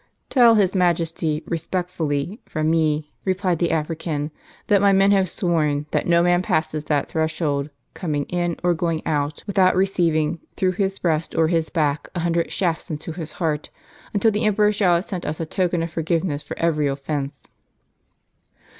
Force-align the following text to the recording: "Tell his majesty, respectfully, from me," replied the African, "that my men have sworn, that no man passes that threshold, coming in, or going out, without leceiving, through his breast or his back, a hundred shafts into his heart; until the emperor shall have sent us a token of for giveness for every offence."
"Tell 0.31 0.55
his 0.55 0.73
majesty, 0.73 1.43
respectfully, 1.45 2.41
from 2.47 2.71
me," 2.71 3.13
replied 3.23 3.59
the 3.59 3.69
African, 3.69 4.31
"that 4.65 4.81
my 4.81 4.91
men 4.91 5.11
have 5.11 5.29
sworn, 5.29 5.85
that 5.91 6.07
no 6.07 6.23
man 6.23 6.41
passes 6.41 6.85
that 6.85 7.07
threshold, 7.07 7.69
coming 7.93 8.23
in, 8.25 8.57
or 8.63 8.73
going 8.73 9.05
out, 9.05 9.43
without 9.45 9.75
leceiving, 9.75 10.39
through 10.57 10.71
his 10.71 10.97
breast 10.97 11.35
or 11.35 11.49
his 11.49 11.69
back, 11.69 12.09
a 12.15 12.21
hundred 12.21 12.51
shafts 12.51 12.89
into 12.89 13.11
his 13.11 13.33
heart; 13.33 13.69
until 14.11 14.31
the 14.31 14.43
emperor 14.45 14.71
shall 14.71 14.95
have 14.95 15.05
sent 15.05 15.23
us 15.23 15.39
a 15.39 15.45
token 15.45 15.83
of 15.83 15.91
for 15.91 16.01
giveness 16.01 16.41
for 16.41 16.57
every 16.57 16.87
offence." 16.87 17.37